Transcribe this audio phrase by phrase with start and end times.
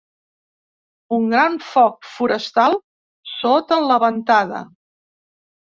[1.17, 2.79] Un gran foc forestal
[3.37, 4.69] sota la ventada.